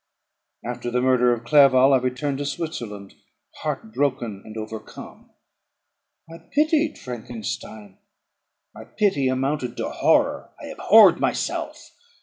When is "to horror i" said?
9.77-10.69